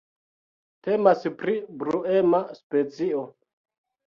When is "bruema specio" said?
1.83-3.23